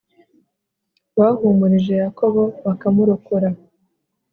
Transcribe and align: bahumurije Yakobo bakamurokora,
bahumurije 1.19 1.93
Yakobo 2.03 2.43
bakamurokora, 2.65 3.49